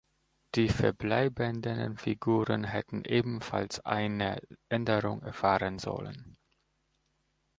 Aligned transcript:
Die 0.55 0.67
verbleibenden 0.67 1.95
Figuren 1.95 2.63
hätten 2.63 3.03
ebenfalls 3.05 3.81
eine 3.85 4.41
Änderung 4.67 5.21
erfahren 5.21 5.77
sollen. 5.77 6.39